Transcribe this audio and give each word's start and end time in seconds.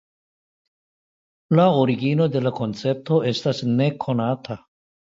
La 1.59 1.67
origino 1.83 2.29
de 2.39 2.43
la 2.49 2.55
koncepto 2.63 3.23
estas 3.37 3.65
nekonata. 3.79 4.63